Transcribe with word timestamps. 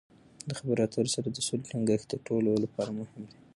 د 0.49 0.51
خبرو 0.59 0.81
اترو 0.85 1.13
سره 1.15 1.27
د 1.31 1.37
سولې 1.47 1.65
ټینګښت 1.69 2.07
د 2.09 2.13
ټولو 2.27 2.51
لپاره 2.63 2.91
مهم 2.99 3.21
دی. 3.29 3.37